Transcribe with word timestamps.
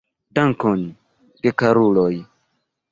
Dankon, 0.37 0.81
gekaruloj. 1.43 2.13